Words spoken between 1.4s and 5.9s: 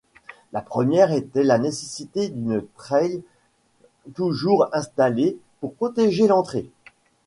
la nécessité d'une treille toujours installée pour